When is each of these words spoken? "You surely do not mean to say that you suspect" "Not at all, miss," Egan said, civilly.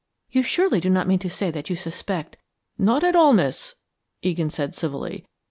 "You 0.31 0.41
surely 0.41 0.79
do 0.79 0.89
not 0.89 1.07
mean 1.07 1.19
to 1.19 1.29
say 1.29 1.51
that 1.51 1.69
you 1.69 1.75
suspect" 1.75 2.35
"Not 2.89 3.03
at 3.03 3.15
all, 3.15 3.33
miss," 3.33 3.75
Egan 4.23 4.49
said, 4.49 4.73
civilly. 4.73 5.27